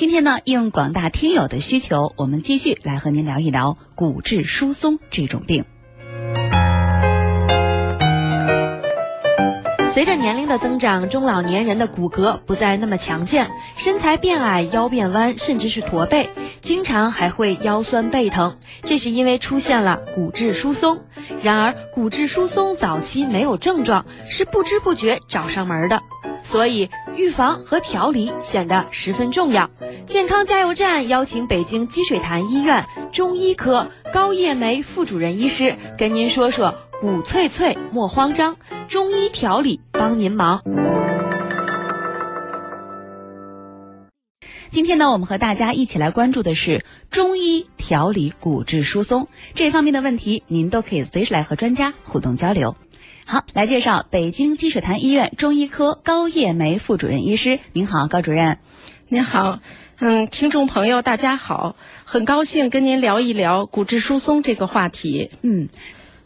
[0.00, 5.66] 今天呢，应广大听友的需求，我们继续来和您聊一聊骨质疏松这种病。
[10.00, 16.30] 随着年龄的增长，中老年人的骨骼不再那么强健，身材变矮、腰变弯，甚至是驼背，
[16.62, 18.56] 经常还会腰酸背疼。
[18.82, 21.00] 这是因为出现了骨质疏松。
[21.42, 26.00] 然而，骨质疏松早期没有症状，是不知不觉找上门的，
[26.42, 29.68] 所以预防和调理显得十分重要。
[30.06, 36.74] 健康加油站邀请北京积水潭医院中医科高叶梅副主任医师跟您说说。
[37.00, 40.62] 骨脆脆莫慌张，中医调理帮您忙。
[44.70, 52.76] 今天呢，我们和大家一起来关注的是中医调理骨质疏松这方面的问题，您都可以随时来和专家互动交流。
[53.24, 57.60] 好，来介绍北京积水潭医院中医科高叶梅副主任医师。
[57.72, 58.58] 您好，高主任。
[59.08, 59.60] 您好，
[60.00, 65.30] 嗯，听众朋友大家好，很高兴跟您聊一聊骨质疏松这个话题。
[65.40, 65.70] 嗯。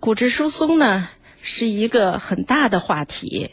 [0.00, 1.08] 骨质疏松呢
[1.40, 3.50] 是一个很大的话题，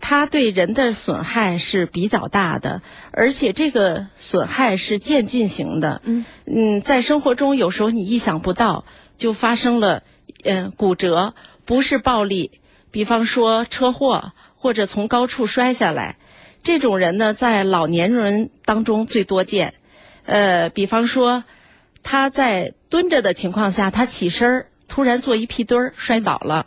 [0.00, 6.00] 它对人的损害是比较大的，而且这个损害是渐进型的。
[6.04, 8.84] 嗯嗯，在生活中有时候你意想不到
[9.16, 10.02] 就发生了，
[10.44, 11.34] 嗯，骨折
[11.64, 16.16] 不是暴力，比方说车祸或者从高处摔下来，
[16.62, 19.74] 这种人呢在老年人当中最多见。
[20.24, 21.44] 呃，比方说
[22.02, 24.66] 他在蹲着的情况下，他起身儿。
[24.88, 26.66] 突然坐一屁墩儿摔倒了，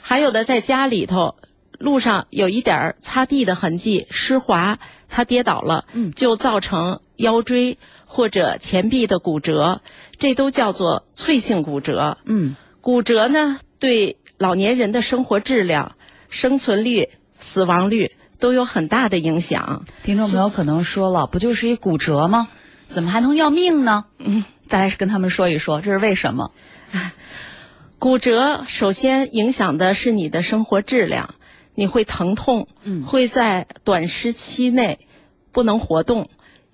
[0.00, 1.34] 还有的在家里头
[1.78, 4.78] 路上有一点儿擦地的痕迹湿滑，
[5.08, 9.80] 他跌倒了，就造成腰椎或者前臂的骨折，
[10.18, 12.18] 这都叫做脆性骨折。
[12.24, 15.96] 嗯，骨折呢对老年人的生活质量、
[16.28, 19.84] 生存率、死亡率都有很大的影响。
[20.04, 22.48] 听众朋友可能说了，不就是一骨折吗？
[22.86, 24.04] 怎么还能要命呢？
[24.18, 26.52] 嗯，再来跟他们说一说，这是为什么？
[28.02, 31.36] 骨折首先影响的是你的生活质量，
[31.76, 32.66] 你会疼痛，
[33.06, 34.98] 会在短时期内
[35.52, 36.28] 不能活动，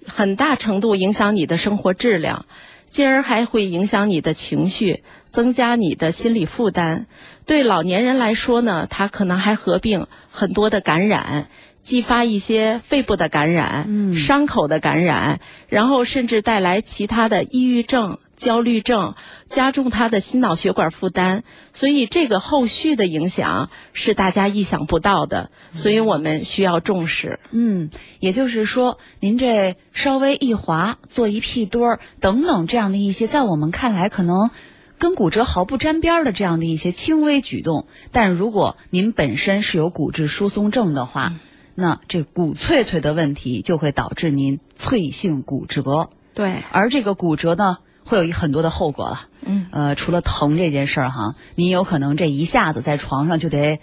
[0.06, 2.46] 很大程度影响你的生活质量，
[2.88, 7.06] 进而还会影响你的情绪，增加你的心理负担。
[7.44, 11.50] 对老年人来说呢，他可能还合并很多的感染，
[11.82, 18.18] 激发一些肺部的感染、伤口的感染，然后甚至带来其他的抑郁症。
[18.38, 19.14] 焦虑症
[19.48, 21.42] 加重他的心脑血管负担，
[21.74, 27.40] 所以这个后续的影响是大家意想不到的，所以我们需要重视。
[27.50, 27.90] 嗯，
[28.20, 34.50] 也就是说，您这稍微一滑、做一屁墩儿等等这样的一些，在我们看来可能
[34.96, 41.34] 跟骨折毫不沾边的这样的一些轻微举动，但如果您本身是有骨质疏松症的话，
[41.74, 46.10] 那这骨脆脆的问题就会导致您脆性骨折。
[46.34, 47.78] 对，而这个骨折呢？
[48.08, 53.80] 会有一很多的后果了，嗯，呃，除了疼这件事儿哈，你有可能这一下子在床上就得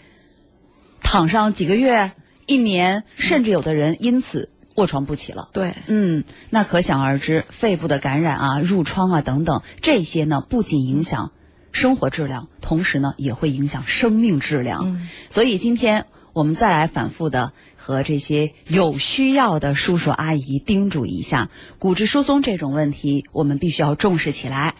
[1.03, 2.11] 躺上几个月、
[2.47, 5.49] 一年，甚至有的人因此卧床不起了。
[5.53, 11.31] 对，嗯，那可想而知，肺部的感染啊、褥疮啊等等，这些呢不仅影响
[11.71, 14.99] 生活质量，同时呢也会影响生命质量。
[15.29, 16.07] 所以今天。
[16.35, 24.75] 我们再来反复的和这些有需要的叔叔阿姨叮嘱一下，骨质疏松这种问题，我们必须要重视起来。